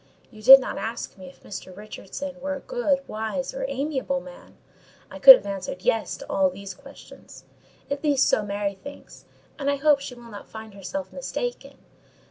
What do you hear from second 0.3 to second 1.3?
You did not ask me